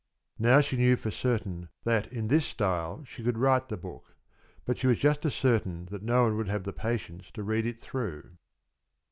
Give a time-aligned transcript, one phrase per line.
[0.39, 4.15] Now she knew for certain that in this style she could write the book;
[4.65, 7.67] but she was just as certain that no one would have the patience to read
[7.67, 8.31] it through.